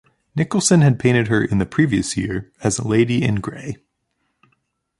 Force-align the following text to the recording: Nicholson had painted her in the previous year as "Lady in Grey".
Nicholson 0.35 0.81
had 0.81 0.97
painted 0.97 1.27
her 1.27 1.43
in 1.45 1.59
the 1.59 1.65
previous 1.67 2.17
year 2.17 2.51
as 2.63 2.79
"Lady 2.83 3.21
in 3.23 3.35
Grey". 3.35 3.77